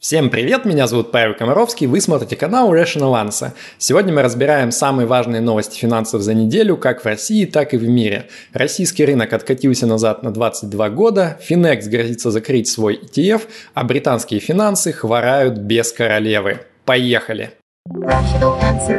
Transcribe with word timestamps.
Всем 0.00 0.30
привет, 0.30 0.64
меня 0.64 0.86
зовут 0.86 1.12
Павел 1.12 1.34
Комаровский, 1.34 1.86
вы 1.86 2.00
смотрите 2.00 2.34
канал 2.34 2.74
Rational 2.74 3.22
Answer. 3.22 3.50
Сегодня 3.76 4.14
мы 4.14 4.22
разбираем 4.22 4.72
самые 4.72 5.06
важные 5.06 5.42
новости 5.42 5.78
финансов 5.78 6.22
за 6.22 6.32
неделю, 6.32 6.78
как 6.78 7.02
в 7.02 7.04
России, 7.04 7.44
так 7.44 7.74
и 7.74 7.76
в 7.76 7.86
мире. 7.86 8.28
Российский 8.54 9.04
рынок 9.04 9.34
откатился 9.34 9.86
назад 9.86 10.22
на 10.22 10.30
22 10.30 10.88
года, 10.88 11.38
Finex 11.46 11.86
грозится 11.90 12.30
закрыть 12.30 12.66
свой 12.66 12.98
ETF, 12.98 13.42
а 13.74 13.84
британские 13.84 14.40
финансы 14.40 14.94
хворают 14.94 15.58
без 15.58 15.92
королевы. 15.92 16.60
Поехали! 16.86 17.50
Rational 17.90 18.58
answer. 18.62 18.98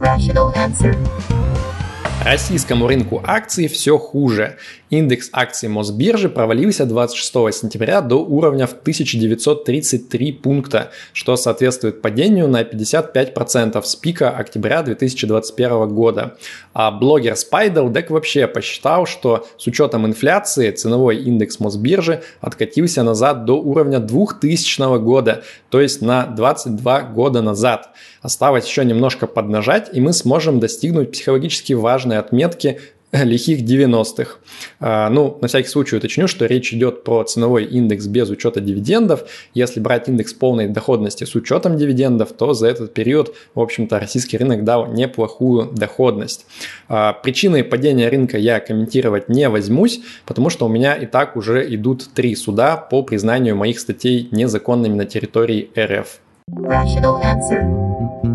Rational 0.00 0.52
answer. 0.56 1.23
Российскому 2.24 2.86
рынку 2.86 3.22
акций 3.22 3.68
все 3.68 3.98
хуже. 3.98 4.56
Индекс 4.88 5.28
акций 5.32 5.68
Мосбиржи 5.68 6.30
провалился 6.30 6.86
26 6.86 7.32
сентября 7.52 8.00
до 8.00 8.24
уровня 8.24 8.66
в 8.66 8.72
1933 8.72 10.32
пункта, 10.32 10.90
что 11.12 11.36
соответствует 11.36 12.00
падению 12.00 12.48
на 12.48 12.62
55% 12.62 13.82
с 13.82 13.96
пика 13.96 14.30
октября 14.30 14.82
2021 14.82 15.88
года. 15.88 16.36
А 16.72 16.90
блогер 16.90 17.36
так 17.36 18.10
вообще 18.10 18.46
посчитал, 18.46 19.04
что 19.04 19.46
с 19.58 19.66
учетом 19.66 20.06
инфляции 20.06 20.70
ценовой 20.70 21.18
индекс 21.18 21.60
Мосбиржи 21.60 22.22
откатился 22.40 23.02
назад 23.02 23.44
до 23.44 23.60
уровня 23.60 23.98
2000 23.98 24.98
года, 24.98 25.42
то 25.68 25.80
есть 25.80 26.00
на 26.00 26.24
22 26.26 27.00
года 27.02 27.42
назад. 27.42 27.90
Осталось 28.22 28.66
еще 28.66 28.86
немножко 28.86 29.26
поднажать, 29.26 29.90
и 29.92 30.00
мы 30.00 30.14
сможем 30.14 30.58
достигнуть 30.58 31.12
психологически 31.12 31.74
важной 31.74 32.13
отметки 32.18 32.80
лихих 33.22 33.60
90-х. 33.60 34.38
А, 34.80 35.08
ну, 35.10 35.38
на 35.40 35.48
всякий 35.48 35.68
случай 35.68 35.96
уточню, 35.96 36.26
что 36.26 36.46
речь 36.46 36.72
идет 36.72 37.04
про 37.04 37.22
ценовой 37.24 37.64
индекс 37.64 38.06
без 38.06 38.28
учета 38.30 38.60
дивидендов. 38.60 39.24
Если 39.54 39.80
брать 39.80 40.08
индекс 40.08 40.32
полной 40.32 40.68
доходности 40.68 41.24
с 41.24 41.34
учетом 41.34 41.76
дивидендов, 41.76 42.32
то 42.32 42.54
за 42.54 42.68
этот 42.68 42.92
период, 42.92 43.34
в 43.54 43.60
общем-то, 43.60 44.00
российский 44.00 44.36
рынок 44.36 44.64
дал 44.64 44.86
неплохую 44.86 45.70
доходность. 45.72 46.46
А, 46.88 47.12
причины 47.12 47.62
падения 47.62 48.08
рынка 48.08 48.38
я 48.38 48.60
комментировать 48.60 49.28
не 49.28 49.48
возьмусь, 49.48 50.00
потому 50.26 50.50
что 50.50 50.66
у 50.66 50.68
меня 50.68 50.94
и 50.94 51.06
так 51.06 51.36
уже 51.36 51.72
идут 51.74 52.08
три 52.14 52.34
суда 52.34 52.76
по 52.76 53.02
признанию 53.02 53.56
моих 53.56 53.78
статей 53.78 54.28
незаконными 54.32 54.94
на 54.94 55.04
территории 55.04 55.70
РФ. 55.78 56.18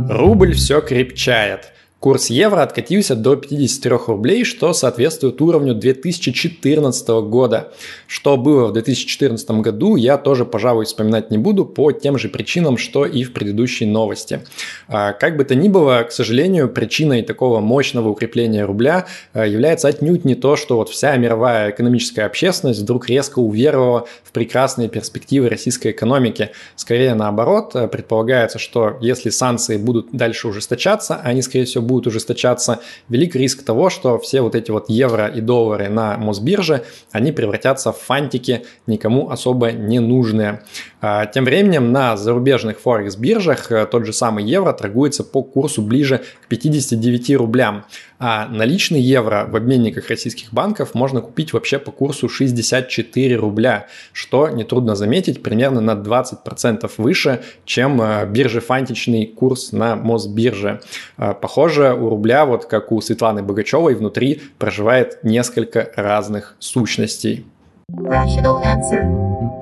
Рубль 0.10 0.54
все 0.54 0.82
крепчает. 0.82 1.72
Курс 2.00 2.30
евро 2.30 2.62
откатился 2.62 3.14
до 3.14 3.36
53 3.36 3.92
рублей, 4.08 4.46
что 4.46 4.72
соответствует 4.72 5.42
уровню 5.42 5.76
2014 5.76 7.10
года. 7.28 7.74
Что 8.08 8.38
было 8.38 8.68
в 8.68 8.74
2014 8.74 9.52
году, 9.52 9.98
я 9.98 10.18
тоже, 10.18 10.46
пожалуй, 10.46 10.86
вспоминать 10.86 11.30
не 11.30 11.38
буду 11.38 11.66
по 11.66 11.92
тем 11.92 12.18
же 12.18 12.30
причинам, 12.30 12.78
что 12.78 13.06
и 13.06 13.24
в 13.24 13.34
предыдущей 13.34 13.86
новости. 13.86 14.40
А, 14.88 15.12
как 15.12 15.36
бы 15.36 15.44
то 15.44 15.56
ни 15.56 15.68
было, 15.68 16.04
к 16.04 16.14
сожалению, 16.14 16.70
причиной 16.70 17.22
такого 17.22 17.60
мощного 17.60 18.08
укрепления 18.08 18.64
рубля 18.64 19.06
а, 19.34 19.46
является 19.46 19.90
отнюдь 19.90 20.24
не 20.24 20.36
то, 20.36 20.56
что 20.56 20.78
вот 20.78 20.88
вся 20.88 21.18
мировая 21.18 21.72
экономическая 21.72 22.24
общественность 22.24 22.80
вдруг 22.80 23.10
резко 23.10 23.40
уверовала 23.40 24.08
в 24.24 24.32
прекрасные 24.32 24.88
перспективы 24.88 25.50
российской 25.50 25.92
экономики. 25.92 26.52
Скорее 26.78 27.14
наоборот, 27.14 27.76
а, 27.76 27.90
предполагается, 27.90 28.58
что 28.58 28.98
если 29.02 29.32
санкции 29.32 29.76
будут 29.76 30.14
дальше 30.14 30.48
ужесточаться, 30.48 31.20
они, 31.22 31.42
скорее 31.42 31.66
всего, 31.66 31.89
будет 31.90 32.08
ужесточаться, 32.08 32.80
велик 33.10 33.36
риск 33.36 33.64
того, 33.64 33.90
что 33.90 34.18
все 34.20 34.42
вот 34.42 34.56
эти 34.56 34.72
вот 34.72 34.90
евро 34.90 35.28
и 35.28 35.42
доллары 35.42 35.90
на 35.90 36.18
Мосбирже, 36.18 36.84
они 37.12 37.32
превратятся 37.32 37.92
в 37.92 37.98
фантики, 37.98 38.64
никому 38.88 39.30
особо 39.30 39.72
не 39.72 40.00
нужные. 40.00 40.62
А, 41.02 41.26
тем 41.26 41.46
временем 41.46 41.92
на 41.92 42.16
зарубежных 42.18 42.80
форекс-биржах 42.80 43.72
э, 43.72 43.86
тот 43.86 44.06
же 44.06 44.14
самый 44.14 44.44
евро 44.44 44.74
торгуется 44.74 45.24
по 45.24 45.42
курсу 45.42 45.82
ближе 45.82 46.22
к 46.44 46.48
59 46.48 47.36
рублям, 47.38 47.86
а 48.20 48.48
наличный 48.48 49.00
евро 49.02 49.48
в 49.50 49.56
обменниках 49.56 50.10
российских 50.10 50.54
банков 50.54 50.94
можно 50.94 51.22
купить 51.22 51.54
вообще 51.54 51.80
по 51.80 51.92
курсу 51.92 52.28
64 52.28 53.36
рубля, 53.38 53.88
что, 54.12 54.50
нетрудно 54.50 54.96
заметить, 54.96 55.42
примерно 55.42 55.80
на 55.80 55.92
20% 55.92 56.92
выше, 56.98 57.42
чем 57.66 58.02
э, 58.02 58.26
биржефантичный 58.26 59.26
курс 59.26 59.72
на 59.72 59.96
Мосбирже. 59.96 60.82
А, 61.18 61.34
похоже, 61.80 61.94
у 61.94 62.10
рубля, 62.10 62.46
вот 62.46 62.66
как 62.66 62.92
у 62.92 63.02
Светланы 63.02 63.44
Богачевой, 63.44 63.96
внутри 63.96 64.42
проживает 64.58 65.24
несколько 65.24 65.92
разных 65.96 66.56
сущностей. 66.60 67.46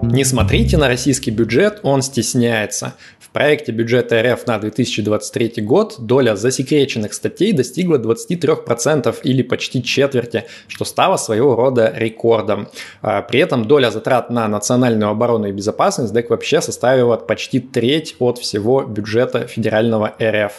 Не 0.01 0.23
смотрите 0.23 0.77
на 0.77 0.87
российский 0.87 1.31
бюджет, 1.31 1.79
он 1.83 2.01
стесняется. 2.01 2.93
В 3.19 3.29
проекте 3.29 3.71
бюджета 3.71 4.21
РФ 4.21 4.47
на 4.47 4.57
2023 4.57 5.61
год 5.61 5.95
доля 5.99 6.35
засекреченных 6.35 7.13
статей 7.13 7.51
достигла 7.51 7.97
23% 7.97 9.15
или 9.23 9.41
почти 9.43 9.83
четверти, 9.83 10.45
что 10.67 10.85
стало 10.85 11.17
своего 11.17 11.55
рода 11.55 11.93
рекордом. 11.95 12.69
А, 13.01 13.21
при 13.21 13.41
этом 13.41 13.65
доля 13.65 13.91
затрат 13.91 14.29
на 14.29 14.47
национальную 14.47 15.11
оборону 15.11 15.47
и 15.47 15.51
безопасность 15.51 16.13
так 16.13 16.29
вообще 16.29 16.61
составила 16.61 17.17
почти 17.17 17.59
треть 17.59 18.15
от 18.19 18.39
всего 18.39 18.83
бюджета 18.83 19.45
федерального 19.45 20.15
РФ. 20.21 20.53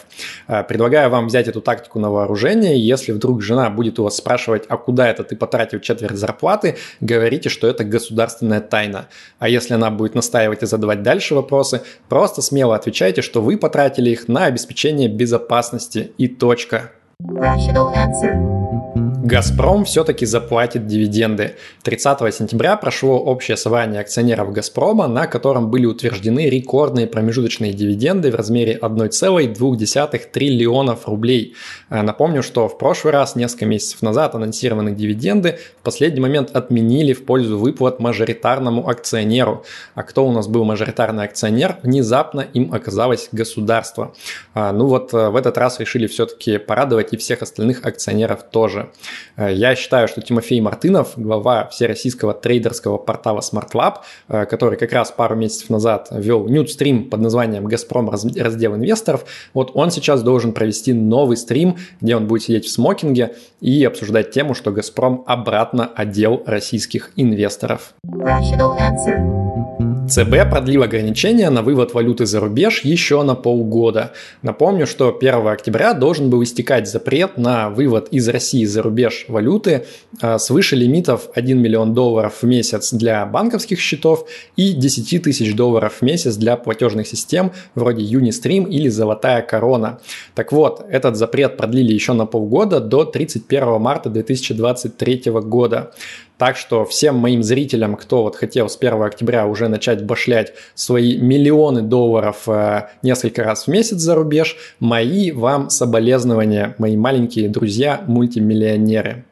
А, 0.47 0.63
предлагаю 0.63 1.11
вам 1.11 1.29
взять 1.29 1.49
эту 1.49 1.61
тактику 1.61 1.99
на 1.99 2.11
вооружение. 2.11 2.79
Если 2.79 3.13
вдруг 3.13 3.43
жена 3.43 3.71
будет 3.71 3.99
у 3.99 4.05
вас 4.05 4.17
спрашивать, 4.17 4.65
а 4.69 4.77
куда 4.77 5.09
это 5.09 5.25
ты 5.25 5.37
потратил 5.37 5.81
четверть 5.81 6.17
зарплаты, 6.17 6.77
говорите, 7.01 7.49
что 7.49 7.58
это 7.67 7.85
государственная 7.85 8.61
тайна. 8.61 9.09
А 9.39 9.49
если 9.49 9.75
она 9.75 9.91
будет 9.91 10.15
настаивать 10.15 10.63
и 10.63 10.67
задавать 10.67 11.03
дальше 11.03 11.35
вопросы, 11.35 11.83
просто 12.09 12.43
смело 12.43 12.77
отвечайте, 12.77 13.23
что 13.23 13.43
вы 13.43 13.57
потратили 13.57 14.11
их 14.11 14.29
на 14.29 14.45
обеспечение 14.45 15.09
безопасности 15.09 16.13
и 16.19 16.29
точка. 16.29 16.93
Rational 17.21 17.93
answer. 17.95 19.08
«Газпром» 19.25 19.85
все-таки 19.85 20.25
заплатит 20.27 20.87
дивиденды. 20.87 21.57
30 21.83 22.33
сентября 22.33 22.77
прошло 22.77 23.19
общее 23.19 23.57
собрание 23.57 24.01
акционеров 24.01 24.53
«Газпрома», 24.53 25.09
на 25.09 25.27
котором 25.27 25.71
были 25.71 25.87
утверждены 25.87 26.49
рекордные 26.49 27.09
промежуточные 27.09 27.73
дивиденды 27.73 28.31
в 28.31 28.37
размере 28.37 28.79
1,2 28.81 30.21
триллионов 30.31 31.09
рублей. 31.09 31.57
Э, 31.91 32.03
напомню, 32.03 32.45
что 32.45 32.69
в 32.69 32.79
прошлый 32.79 33.13
раз, 33.13 33.35
несколько 33.35 33.67
месяцев 33.67 34.03
назад, 34.03 34.37
анонсированные 34.37 34.95
дивиденды 34.95 35.59
в 35.81 35.83
последний 35.83 36.21
момент 36.21 36.55
отменили 36.55 37.13
в 37.13 37.25
пользу 37.25 37.59
выплат 37.59 37.99
мажоритарному 37.99 38.89
акционеру. 38.89 39.65
А 39.97 40.05
кто 40.05 40.27
у 40.27 40.31
нас 40.31 40.47
был 40.47 40.65
мажоритарный 40.65 41.25
акционер? 41.25 41.77
Внезапно 41.83 42.43
им 42.55 42.73
оказалось 42.73 43.31
государство. 43.33 44.15
Э, 44.55 44.71
ну 44.71 44.87
вот 44.87 45.13
э, 45.13 45.29
в 45.31 45.35
этот 45.35 45.59
раз 45.59 45.81
решили 45.81 46.07
все-таки 46.07 46.59
порадовать 46.59 47.13
и 47.13 47.17
всех 47.17 47.43
остальных 47.43 47.85
акционеров 47.85 48.45
тоже. 48.45 48.91
Э, 49.37 49.53
я 49.53 49.75
считаю, 49.75 50.09
что 50.09 50.21
Тимофей 50.21 50.61
Мартынов, 50.61 51.13
глава 51.17 51.69
всероссийского 51.69 52.35
трейдерского 52.35 52.99
портала 52.99 53.41
SmartLab, 53.41 53.99
э, 54.29 54.47
который 54.47 54.79
как 54.79 54.93
раз 54.93 55.11
пару 55.11 55.37
месяцев 55.37 55.71
назад 55.71 56.09
вел 56.11 56.47
нюдстрим 56.49 57.09
под 57.09 57.21
названием 57.21 57.65
«Газпром. 57.65 58.11
Раздел 58.11 58.75
инвесторов», 58.75 59.25
вот 59.55 59.71
он 59.75 59.91
сейчас 59.91 60.23
должен 60.23 60.53
провести 60.53 60.93
новый 60.93 61.37
стрим, 61.37 61.77
где 62.01 62.17
он 62.17 62.27
будет 62.27 62.43
сидеть 62.43 62.67
в 62.67 62.71
смокинге 62.71 63.35
и 63.61 63.85
обсуждать 63.85 64.31
тему, 64.31 64.55
что 64.55 64.71
«Газпром» 64.73 65.25
обратно 65.27 65.91
одел 65.95 66.43
российских 66.47 67.13
инвесторов. 67.17 67.95
Rational 68.07 68.77
answer. 68.79 69.88
ЦБ 70.09 70.49
продлил 70.51 70.83
ограничения 70.83 71.51
на 71.51 71.63
вывод 71.63 71.93
валюты 71.93 72.25
за 72.25 72.41
рубеж 72.41 72.81
еще 72.83 73.23
на 73.23 73.35
полгода. 73.35 74.13
Напомню, 74.43 74.87
что 74.87 75.15
1 75.15 75.47
октября 75.47 75.93
должен 75.93 76.31
был 76.31 76.43
истекать 76.43 76.89
запрет 76.89 77.37
на 77.37 77.69
вывод 77.69 78.09
из 78.11 78.27
России 78.29 78.65
за 78.65 78.83
рубеж 78.83 79.27
валюты 79.29 79.85
а, 80.21 80.39
свыше 80.39 80.77
лимитов 80.77 81.29
1 81.35 81.61
миллион 81.61 81.93
долларов 81.93 82.43
в 82.43 82.47
месяц 82.47 82.93
для 82.93 83.27
банковских 83.27 83.81
счетов 83.81 84.27
и 84.57 84.73
10 84.73 85.23
тысяч 85.23 85.55
долларов 85.55 85.97
в 86.01 86.03
месяц 86.03 86.37
для 86.37 86.57
платежных 86.57 87.07
систем 87.07 87.53
вроде 87.75 88.03
Unistream 88.03 88.69
или 88.69 88.89
Золотая 88.89 89.43
Корона. 89.43 90.01
Так 90.35 90.53
вот, 90.53 90.87
этот 90.89 91.17
запрет 91.17 91.57
продлили 91.57 91.93
еще 91.93 92.15
на 92.15 92.25
полгода 92.25 92.81
до 92.81 93.05
31 93.05 93.81
марта 93.81 94.09
2023 94.09 95.23
года. 95.43 95.93
Так 96.39 96.57
что 96.57 96.85
всем 96.85 97.17
моим 97.17 97.43
зрителям, 97.43 97.97
кто 97.97 98.23
вот 98.23 98.37
хотел 98.37 98.69
с 98.69 98.77
1 98.77 99.03
октября 99.03 99.47
уже 99.47 99.67
начать 99.67 100.05
башлять 100.05 100.53
свои 100.75 101.19
миллионы 101.19 101.83
долларов 101.83 102.49
э, 102.49 102.89
несколько 103.03 103.43
раз 103.43 103.65
в 103.65 103.69
месяц 103.69 103.99
за 103.99 104.15
рубеж, 104.15 104.57
мои 104.79 105.33
вам 105.33 105.69
соболезнования, 105.69 106.77
мои 106.79 106.97
маленькие 106.97 107.49
друзья-мультимиллионеры. 107.49 109.25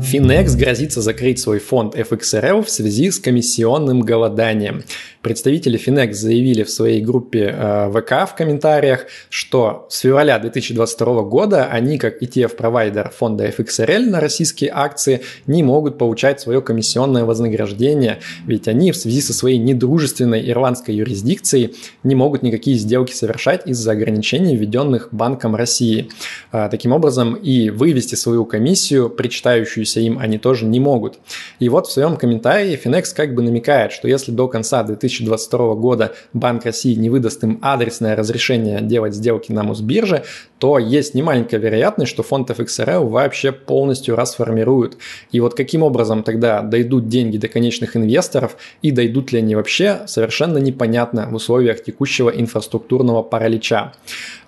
Finex 0.00 0.56
грозится 0.56 1.02
закрыть 1.02 1.40
свой 1.40 1.58
фонд 1.58 1.94
FXRL 1.94 2.64
в 2.64 2.70
связи 2.70 3.10
с 3.10 3.18
комиссионным 3.18 4.00
голоданием. 4.00 4.84
Представители 5.20 5.78
Finex 5.78 6.12
заявили 6.12 6.62
в 6.62 6.70
своей 6.70 7.02
группе 7.02 7.52
э, 7.54 7.90
ВК 7.92 8.30
в 8.30 8.34
комментариях, 8.36 9.06
что 9.28 9.86
с 9.90 9.98
февраля 9.98 10.38
2022 10.38 11.22
года 11.24 11.66
они, 11.66 11.98
как 11.98 12.22
ETF-провайдер 12.22 13.10
фонда 13.10 13.48
FXRL 13.48 14.06
на 14.06 14.20
российские 14.20 14.70
акции, 14.72 15.22
не 15.46 15.62
могут 15.62 15.98
получать 15.98 16.40
свое 16.40 16.62
комиссионное 16.62 17.24
вознаграждение, 17.24 18.20
ведь 18.46 18.68
они 18.68 18.92
в 18.92 18.96
связи 18.96 19.20
со 19.20 19.34
своей 19.34 19.58
недружественной 19.58 20.48
ирландской 20.48 20.94
юрисдикцией 20.94 21.74
не 22.04 22.14
могут 22.14 22.42
никакие 22.42 22.78
сделки 22.78 23.12
совершать 23.12 23.66
из-за 23.66 23.92
ограничений, 23.92 24.56
введенных 24.56 25.08
Банком 25.10 25.56
России. 25.56 26.08
Э, 26.52 26.68
таким 26.70 26.92
образом, 26.92 27.34
и 27.34 27.68
вывести 27.98 28.14
свою 28.14 28.44
комиссию, 28.44 29.10
причитающуюся 29.10 30.00
им, 30.00 30.18
они 30.18 30.38
тоже 30.38 30.64
не 30.64 30.80
могут. 30.80 31.18
И 31.58 31.68
вот 31.68 31.86
в 31.86 31.92
своем 31.92 32.16
комментарии 32.16 32.80
Finex 32.82 33.14
как 33.14 33.34
бы 33.34 33.42
намекает, 33.42 33.92
что 33.92 34.08
если 34.08 34.32
до 34.32 34.48
конца 34.48 34.82
2000 34.82 35.18
2022 35.18 35.74
года 35.74 36.14
Банк 36.32 36.64
России 36.64 36.94
не 36.94 37.10
выдаст 37.10 37.42
им 37.44 37.58
адресное 37.62 38.16
разрешение 38.16 38.80
делать 38.80 39.14
сделки 39.14 39.52
на 39.52 39.62
Мосбирже, 39.62 40.24
то 40.58 40.78
есть 40.78 41.14
немаленькая 41.14 41.60
вероятность, 41.60 42.10
что 42.10 42.22
фонд 42.22 42.50
FXRL 42.50 43.06
вообще 43.08 43.52
полностью 43.52 44.16
расформируют. 44.16 44.96
И 45.30 45.40
вот 45.40 45.54
каким 45.54 45.82
образом 45.82 46.22
тогда 46.22 46.62
дойдут 46.62 47.08
деньги 47.08 47.36
до 47.36 47.48
конечных 47.48 47.96
инвесторов 47.96 48.56
и 48.82 48.90
дойдут 48.90 49.32
ли 49.32 49.38
они 49.38 49.54
вообще, 49.54 50.00
совершенно 50.06 50.58
непонятно 50.58 51.28
в 51.30 51.34
условиях 51.34 51.82
текущего 51.82 52.30
инфраструктурного 52.30 53.22
паралича. 53.22 53.92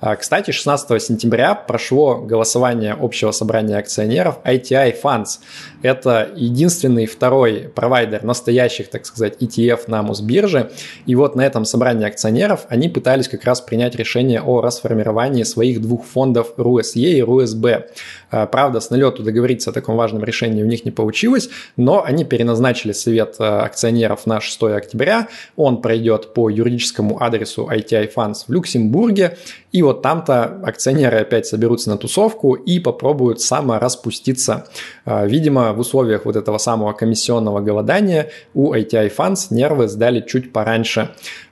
А, 0.01 0.17
кстати, 0.17 0.51
16 0.51 1.03
сентября 1.03 1.55
прошло 1.55 2.17
голосование 2.19 2.97
общего 2.99 3.31
собрания 3.41 3.79
акционеров 3.79 4.39
ITI 4.45 4.95
Funds. 5.03 5.41
Это 5.83 6.31
единственный 6.37 7.07
второй 7.07 7.71
провайдер 7.75 8.23
настоящих, 8.23 8.91
так 8.91 9.07
сказать, 9.07 9.41
ETF 9.41 9.85
на 9.87 10.03
Мосбирже. 10.03 10.71
И 11.07 11.15
вот 11.15 11.37
на 11.37 11.43
этом 11.47 11.65
собрании 11.65 12.07
акционеров 12.07 12.67
они 12.69 12.89
пытались 12.89 13.29
как 13.29 13.45
раз 13.45 13.61
принять 13.63 13.95
решение 13.95 14.43
о 14.43 14.61
расформировании 14.61 15.45
своих 15.45 15.81
двух 15.81 16.05
фондов 16.05 16.53
РУСЕ 16.57 17.01
и 17.01 17.23
РУСБ. 17.23 17.89
А, 18.31 18.47
правда, 18.47 18.81
с 18.81 18.91
налету 18.91 19.23
договориться 19.23 19.71
о 19.71 19.73
таком 19.73 19.97
важном 19.97 20.23
решении 20.23 20.63
у 20.63 20.67
них 20.67 20.85
не 20.85 20.91
получилось, 20.91 21.49
но 21.77 22.05
они 22.05 22.25
переназначили 22.25 22.93
совет 22.93 23.37
а, 23.39 23.63
акционеров 23.63 24.27
на 24.27 24.41
6 24.41 24.63
октября. 24.65 25.29
Он 25.57 25.81
пройдет 25.81 26.35
по 26.35 26.51
юридическому 26.51 27.23
адресу 27.23 27.69
ITI 27.73 28.13
Funds 28.15 28.45
в 28.47 28.53
Люксембурге. 28.53 29.39
И 29.73 29.83
вот 29.83 30.03
там-то 30.03 30.61
акционеры 30.65 31.19
опять 31.19 31.47
соберутся 31.47 31.91
на 31.91 31.97
тусовку 31.97 32.55
и 32.55 32.81
попробуют 32.81 33.30
самораспуститься. 33.39 34.67
А, 35.05 35.27
видимо, 35.27 35.73
в 35.73 35.81
условиях 35.81 36.25
вот 36.25 36.37
этого 36.37 36.59
самого 36.59 36.93
комиссионного 36.93 37.61
голодания 37.61 38.31
у 38.55 38.75
ITI 38.75 39.13
Funds 39.15 39.49
нервы 39.51 39.89
сдали 39.89 40.25
чуть 40.27 40.53
пораньше. 40.53 41.11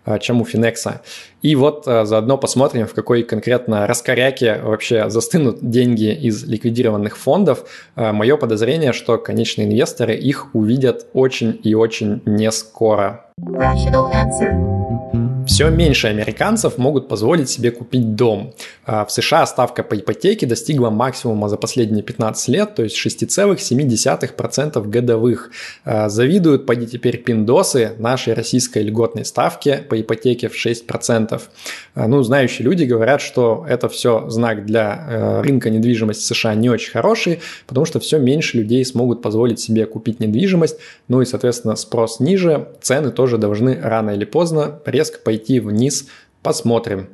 А, 0.09 0.19
чем 0.19 0.41
у 0.41 0.45
Финекса. 0.45 1.03
И 1.43 1.55
вот 1.55 1.87
а, 1.87 2.07
заодно 2.07 2.39
посмотрим, 2.39 2.87
в 2.87 2.95
какой 2.95 3.23
конкретно 3.25 3.87
раскоряке 3.87 4.59
вообще 4.63 5.11
застынут 5.11 5.59
деньги 5.61 6.15
из 6.15 6.45
ликвидированных 6.45 7.19
фондов. 7.19 7.65
Мое 7.95 8.37
подозрение, 8.39 8.93
что 8.93 9.19
конечные 9.19 9.69
инвесторы 9.69 10.15
их 10.15 10.55
увидят 10.55 11.07
очень 11.13 11.61
и 11.63 11.75
очень 11.75 12.23
не 12.25 12.51
скоро. 12.53 13.27
Rational 13.39 14.11
answer. 14.13 15.28
Все 15.49 15.71
меньше 15.71 16.09
американцев 16.09 16.77
могут 16.77 17.09
позволить 17.09 17.49
себе 17.49 17.71
купить 17.71 18.15
дом. 18.15 18.53
А, 18.85 19.07
в 19.07 19.11
США 19.11 19.47
ставка 19.47 19.83
по 19.83 19.99
ипотеке 19.99 20.45
достигла 20.45 20.91
максимума 20.91 21.49
за 21.49 21.57
последние 21.57 22.03
15 22.03 22.49
лет, 22.49 22.75
то 22.75 22.83
есть 22.83 22.95
6,7% 22.95 24.87
годовых. 24.87 25.51
А, 25.87 26.11
завидуют, 26.11 26.67
поди 26.67 26.87
теперь, 26.87 27.17
пиндосы 27.17 27.93
нашей 27.99 28.35
российской 28.35 28.83
льготной 28.83 29.25
ставке 29.25 29.79
по 29.89 29.99
ипотеке 29.99 30.51
в 30.51 30.55
6%. 30.55 31.41
А, 31.95 32.07
ну, 32.07 32.23
знающие 32.23 32.67
люди 32.67 32.85
говорят, 32.85 33.23
что 33.23 33.65
это 33.67 33.89
все 33.89 34.29
знак 34.29 34.67
для 34.67 35.07
э, 35.09 35.41
рынка 35.41 35.71
недвижимости 35.71 36.23
США 36.25 36.55
не 36.55 36.69
очень 36.69 36.93
хороший, 36.93 37.41
потому 37.67 37.87
что 37.87 38.01
все 38.01 38.19
меньше 38.19 38.59
людей 38.59 38.85
смогут 38.85 39.23
позволить 39.23 39.61
себе 39.61 39.87
купить 39.87 40.21
недвижимость, 40.21 40.77
ну 41.09 41.23
и, 41.23 41.25
соответственно, 41.25 41.75
спрос 41.77 42.21
ниже, 42.21 42.69
цены 42.83 43.11
тоже 43.11 43.39
должны 43.39 43.81
рано 43.81 44.11
или 44.11 44.27
поздно 44.27 44.81
резко 44.85 45.19
пойти 45.19 45.38
пойти 45.39 45.61
вниз. 45.61 46.07
Посмотрим. 46.43 47.09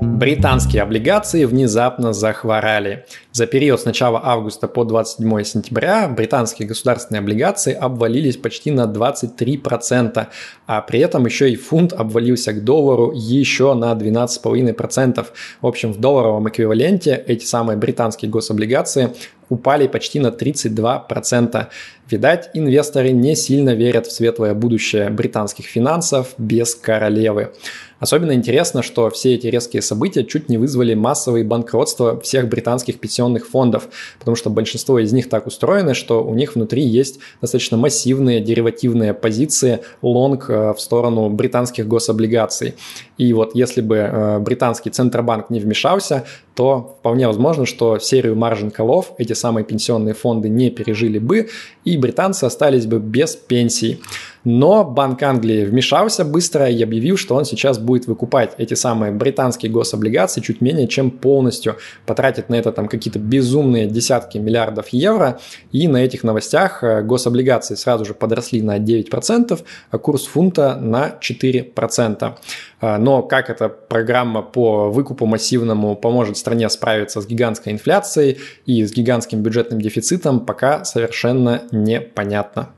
Британские 0.00 0.82
облигации 0.82 1.44
внезапно 1.44 2.12
захворали. 2.12 3.04
За 3.32 3.46
период 3.46 3.80
с 3.80 3.84
начала 3.84 4.20
августа 4.22 4.68
по 4.68 4.84
27 4.84 5.42
сентября 5.44 6.08
британские 6.08 6.68
государственные 6.68 7.20
облигации 7.20 7.74
обвалились 7.74 8.36
почти 8.36 8.70
на 8.70 8.84
23%, 8.84 10.26
а 10.66 10.80
при 10.82 11.00
этом 11.00 11.26
еще 11.26 11.50
и 11.50 11.56
фунт 11.56 11.92
обвалился 11.92 12.52
к 12.52 12.64
доллару 12.64 13.12
еще 13.14 13.74
на 13.74 13.92
12,5%. 13.92 15.26
В 15.60 15.66
общем, 15.66 15.92
в 15.92 15.98
долларовом 15.98 16.48
эквиваленте 16.48 17.22
эти 17.26 17.44
самые 17.44 17.76
британские 17.76 18.30
гособлигации 18.30 19.10
упали 19.48 19.86
почти 19.86 20.20
на 20.20 20.28
32%. 20.28 21.66
Видать, 22.10 22.50
инвесторы 22.54 23.10
не 23.12 23.34
сильно 23.34 23.74
верят 23.74 24.06
в 24.06 24.12
светлое 24.12 24.54
будущее 24.54 25.10
британских 25.10 25.66
финансов 25.66 26.34
без 26.38 26.74
королевы. 26.74 27.52
Особенно 28.00 28.32
интересно, 28.32 28.82
что 28.82 29.08
все 29.10 29.34
эти 29.34 29.46
резкие 29.46 29.82
события 29.82 30.24
чуть 30.24 30.48
не 30.48 30.58
вызвали 30.58 30.94
массовые 30.94 31.44
банкротства 31.44 32.20
всех 32.20 32.48
британских 32.48 32.98
пенсионных 32.98 33.46
фондов, 33.46 33.88
потому 34.18 34.36
что 34.36 34.50
большинство 34.50 34.98
из 34.98 35.12
них 35.12 35.28
так 35.28 35.46
устроены, 35.46 35.94
что 35.94 36.24
у 36.24 36.34
них 36.34 36.54
внутри 36.54 36.82
есть 36.82 37.20
достаточно 37.40 37.76
массивные 37.76 38.40
деривативные 38.40 39.14
позиции 39.14 39.80
лонг 40.02 40.46
э, 40.48 40.74
в 40.74 40.80
сторону 40.80 41.28
британских 41.30 41.86
гособлигаций. 41.86 42.74
И 43.16 43.32
вот 43.32 43.54
если 43.54 43.80
бы 43.80 43.96
э, 43.96 44.38
британский 44.40 44.90
Центробанк 44.90 45.50
не 45.50 45.60
вмешался, 45.60 46.24
то 46.54 46.96
вполне 47.00 47.26
возможно, 47.26 47.66
что 47.66 47.98
серию 47.98 48.36
маржин 48.36 48.70
колов 48.70 49.12
эти 49.18 49.32
самые 49.32 49.64
пенсионные 49.64 50.14
фонды 50.14 50.48
не 50.48 50.70
пережили 50.70 51.18
бы, 51.18 51.48
и 51.84 51.96
британцы 51.96 52.44
остались 52.44 52.86
бы 52.86 52.98
без 52.98 53.34
пенсий. 53.36 54.00
Но 54.44 54.84
Банк 54.84 55.22
Англии 55.22 55.64
вмешался 55.64 56.24
быстро 56.24 56.68
и 56.68 56.82
объявил, 56.82 57.16
что 57.16 57.34
он 57.34 57.44
сейчас 57.46 57.78
будет 57.78 57.93
выкупать 58.06 58.52
эти 58.58 58.74
самые 58.74 59.12
британские 59.12 59.70
гособлигации 59.72 60.40
чуть 60.40 60.60
менее 60.60 60.88
чем 60.88 61.10
полностью, 61.10 61.76
потратит 62.06 62.48
на 62.48 62.56
это 62.56 62.72
там 62.72 62.88
какие-то 62.88 63.18
безумные 63.18 63.86
десятки 63.86 64.38
миллиардов 64.38 64.88
евро, 64.88 65.40
и 65.72 65.88
на 65.88 65.98
этих 65.98 66.24
новостях 66.24 66.82
э, 66.82 67.02
гособлигации 67.02 67.74
сразу 67.74 68.04
же 68.04 68.14
подросли 68.14 68.62
на 68.62 68.78
9%, 68.78 69.60
а 69.90 69.98
курс 69.98 70.26
фунта 70.26 70.76
на 70.76 71.18
4%. 71.20 72.34
А, 72.80 72.98
но 72.98 73.22
как 73.22 73.48
эта 73.48 73.68
программа 73.68 74.42
по 74.42 74.90
выкупу 74.90 75.26
массивному 75.26 75.96
поможет 75.96 76.36
стране 76.36 76.68
справиться 76.68 77.20
с 77.20 77.26
гигантской 77.26 77.72
инфляцией 77.72 78.38
и 78.66 78.84
с 78.84 78.92
гигантским 78.92 79.42
бюджетным 79.42 79.80
дефицитом, 79.80 80.40
пока 80.40 80.84
совершенно 80.84 81.62
непонятно. 81.70 82.70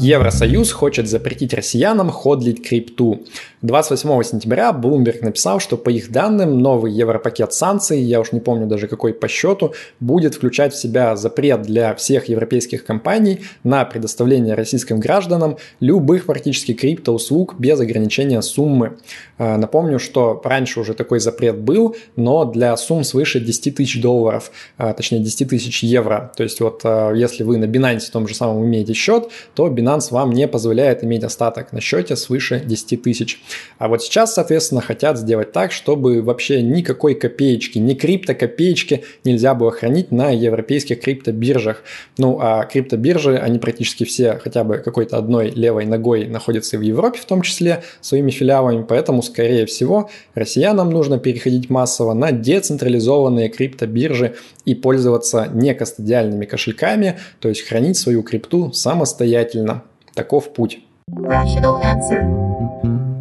Евросоюз 0.00 0.72
хочет 0.72 1.08
запретить 1.08 1.54
россиянам 1.54 2.10
ходлить 2.10 2.66
крипту. 2.66 3.24
28 3.62 4.22
сентября 4.22 4.70
Bloomberg 4.70 5.24
написал, 5.24 5.60
что 5.60 5.76
по 5.76 5.88
их 5.88 6.10
данным 6.10 6.58
новый 6.58 6.92
европакет 6.92 7.52
санкций, 7.52 8.00
я 8.00 8.20
уж 8.20 8.32
не 8.32 8.40
помню 8.40 8.66
даже 8.66 8.88
какой 8.88 9.14
по 9.14 9.28
счету, 9.28 9.74
будет 10.00 10.34
включать 10.34 10.74
в 10.74 10.76
себя 10.76 11.16
запрет 11.16 11.62
для 11.62 11.94
всех 11.94 12.28
европейских 12.28 12.84
компаний 12.84 13.40
на 13.62 13.84
предоставление 13.84 14.54
российским 14.54 15.00
гражданам 15.00 15.56
любых 15.80 16.26
практически 16.26 16.74
криптоуслуг 16.74 17.54
без 17.58 17.80
ограничения 17.80 18.42
суммы. 18.42 18.98
А, 19.38 19.56
напомню, 19.56 19.98
что 19.98 20.40
раньше 20.44 20.80
уже 20.80 20.94
такой 20.94 21.20
запрет 21.20 21.58
был, 21.58 21.96
но 22.16 22.44
для 22.44 22.76
сумм 22.76 23.04
свыше 23.04 23.40
10 23.40 23.76
тысяч 23.76 24.00
долларов, 24.00 24.50
а, 24.76 24.92
точнее 24.92 25.20
10 25.20 25.48
тысяч 25.48 25.82
евро. 25.82 26.32
То 26.36 26.42
есть 26.42 26.60
вот 26.60 26.80
а, 26.84 27.12
если 27.12 27.44
вы 27.44 27.58
на 27.58 27.64
Binance 27.64 28.03
том 28.10 28.28
же 28.28 28.34
самом 28.34 28.64
имеете 28.64 28.92
счет, 28.92 29.28
то 29.54 29.68
Binance 29.68 30.08
вам 30.10 30.32
не 30.32 30.46
позволяет 30.48 31.04
иметь 31.04 31.24
остаток 31.24 31.72
на 31.72 31.80
счете 31.80 32.16
свыше 32.16 32.60
10 32.64 33.02
тысяч. 33.02 33.40
А 33.78 33.88
вот 33.88 34.02
сейчас, 34.02 34.34
соответственно, 34.34 34.80
хотят 34.80 35.18
сделать 35.18 35.52
так, 35.52 35.72
чтобы 35.72 36.22
вообще 36.22 36.62
никакой 36.62 37.14
копеечки, 37.14 37.78
ни 37.78 37.94
крипто-копеечки 37.94 39.04
нельзя 39.24 39.54
было 39.54 39.70
хранить 39.70 40.12
на 40.12 40.30
европейских 40.30 41.00
криптобиржах. 41.00 41.82
Ну, 42.18 42.38
а 42.40 42.64
криптобиржи, 42.64 43.36
они 43.36 43.58
практически 43.58 44.04
все 44.04 44.38
хотя 44.42 44.64
бы 44.64 44.78
какой-то 44.78 45.16
одной 45.16 45.50
левой 45.50 45.86
ногой 45.86 46.26
находятся 46.26 46.78
в 46.78 46.80
Европе 46.80 47.18
в 47.18 47.24
том 47.24 47.42
числе, 47.42 47.82
своими 48.00 48.30
филиалами, 48.30 48.84
поэтому, 48.88 49.22
скорее 49.22 49.66
всего, 49.66 50.10
россиянам 50.34 50.90
нужно 50.90 51.18
переходить 51.18 51.70
массово 51.70 52.14
на 52.14 52.32
децентрализованные 52.32 53.48
криптобиржи 53.48 54.34
и 54.64 54.74
пользоваться 54.74 55.48
некастодиальными 55.52 56.44
кошельками, 56.44 57.18
то 57.40 57.48
есть 57.48 57.62
хранить 57.62 57.83
свою 57.92 58.22
крипту 58.22 58.72
самостоятельно. 58.72 59.82
Таков 60.14 60.54
путь. 60.54 60.80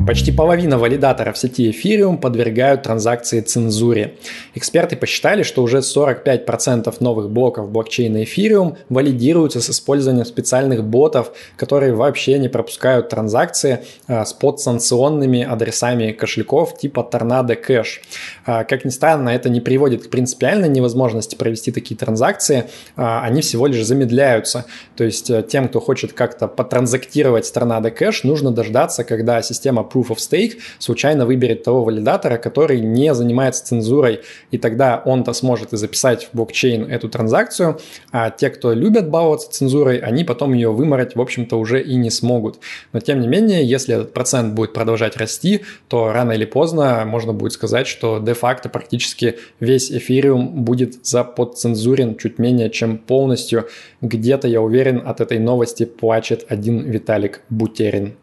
Почти 0.05 0.33
половина 0.33 0.77
валидаторов 0.77 1.37
сети 1.37 1.69
Ethereum 1.69 2.17
подвергают 2.17 2.83
транзакции 2.83 3.39
цензуре. 3.39 4.15
Эксперты 4.53 4.97
посчитали, 4.97 5.43
что 5.43 5.63
уже 5.63 5.77
45% 5.77 6.93
новых 6.99 7.29
блоков 7.29 7.69
блокчейна 7.69 8.23
Ethereum 8.23 8.75
валидируются 8.89 9.61
с 9.61 9.69
использованием 9.69 10.25
специальных 10.25 10.83
ботов, 10.83 11.31
которые 11.55 11.93
вообще 11.93 12.37
не 12.37 12.49
пропускают 12.49 13.09
транзакции 13.09 13.85
а, 14.07 14.25
с 14.25 14.33
подсанкционными 14.33 15.43
адресами 15.43 16.11
кошельков 16.11 16.77
типа 16.77 17.07
Tornado 17.09 17.55
Cash. 17.55 18.01
А, 18.45 18.65
как 18.65 18.83
ни 18.83 18.89
странно, 18.89 19.29
это 19.29 19.49
не 19.49 19.61
приводит 19.61 20.07
к 20.07 20.09
принципиальной 20.09 20.69
невозможности 20.69 21.35
провести 21.35 21.71
такие 21.71 21.95
транзакции, 21.95 22.65
а, 22.97 23.23
они 23.23 23.41
всего 23.41 23.67
лишь 23.67 23.85
замедляются. 23.85 24.65
То 24.97 25.03
есть 25.05 25.29
э, 25.29 25.43
тем, 25.43 25.69
кто 25.69 25.79
хочет 25.79 26.13
как-то 26.13 26.47
потранзактировать 26.47 27.51
Tornado 27.55 27.95
Cash, 27.95 28.21
нужно 28.23 28.51
дождаться, 28.51 29.03
когда 29.03 29.41
система 29.41 29.83
Proof 29.93 30.07
of 30.09 30.17
Stake 30.17 30.59
случайно 30.79 31.25
выберет 31.25 31.63
того 31.63 31.83
валидатора, 31.83 32.37
который 32.37 32.79
не 32.79 33.13
занимается 33.13 33.65
цензурой, 33.65 34.21
и 34.51 34.57
тогда 34.57 35.01
он-то 35.05 35.33
сможет 35.33 35.73
и 35.73 35.77
записать 35.77 36.29
в 36.31 36.37
блокчейн 36.37 36.89
эту 36.89 37.09
транзакцию, 37.09 37.79
а 38.11 38.29
те, 38.29 38.49
кто 38.49 38.73
любят 38.73 39.09
баловаться 39.09 39.51
цензурой, 39.51 39.99
они 39.99 40.23
потом 40.23 40.53
ее 40.53 40.71
выморать, 40.71 41.15
в 41.15 41.21
общем-то, 41.21 41.57
уже 41.57 41.81
и 41.81 41.95
не 41.95 42.09
смогут. 42.09 42.59
Но 42.91 42.99
тем 42.99 43.19
не 43.19 43.27
менее, 43.27 43.63
если 43.65 43.95
этот 43.95 44.13
процент 44.13 44.53
будет 44.53 44.73
продолжать 44.73 45.17
расти, 45.17 45.61
то 45.87 46.11
рано 46.11 46.31
или 46.31 46.45
поздно 46.45 47.03
можно 47.05 47.33
будет 47.33 47.53
сказать, 47.53 47.87
что 47.87 48.19
де-факто 48.19 48.69
практически 48.69 49.37
весь 49.59 49.91
эфириум 49.91 50.63
будет 50.63 51.05
заподцензурен 51.05 52.17
чуть 52.17 52.39
менее 52.39 52.69
чем 52.69 52.97
полностью. 52.97 53.67
Где-то, 54.01 54.47
я 54.47 54.61
уверен, 54.61 55.01
от 55.05 55.21
этой 55.21 55.39
новости 55.39 55.85
плачет 55.85 56.45
один 56.49 56.79
Виталик 56.89 57.41
Бутерин. 57.49 58.15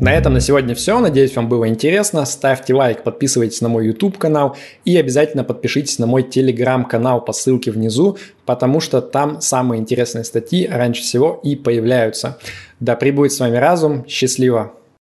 На 0.00 0.12
этом 0.12 0.34
на 0.34 0.40
сегодня 0.40 0.74
все. 0.74 0.98
Надеюсь, 1.00 1.34
вам 1.34 1.48
было 1.48 1.66
интересно. 1.68 2.26
Ставьте 2.26 2.74
лайк, 2.74 3.02
подписывайтесь 3.02 3.62
на 3.62 3.70
мой 3.70 3.86
YouTube 3.86 4.18
канал 4.18 4.56
и 4.84 4.94
обязательно 4.98 5.42
подпишитесь 5.42 5.98
на 5.98 6.06
мой 6.06 6.22
Telegram 6.22 6.86
канал 6.86 7.24
по 7.24 7.32
ссылке 7.32 7.70
внизу, 7.70 8.18
потому 8.44 8.80
что 8.80 9.00
там 9.00 9.40
самые 9.40 9.80
интересные 9.80 10.24
статьи 10.24 10.68
раньше 10.68 11.00
всего 11.00 11.40
и 11.42 11.56
появляются. 11.56 12.36
Да 12.78 12.94
пребудет 12.94 13.32
с 13.32 13.40
вами 13.40 13.56
разум. 13.56 14.06
Счастливо! 14.06 14.77